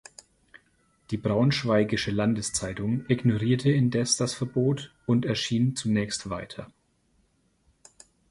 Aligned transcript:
Die 1.11 1.17
"Braunschweigische 1.17 2.09
Landeszeitung" 2.09 3.05
ignorierte 3.07 3.69
indes 3.71 4.17
das 4.17 4.33
Verbot 4.33 4.91
und 5.05 5.25
erschien 5.27 5.75
zunächst 5.75 6.27
weiter. 6.31 6.71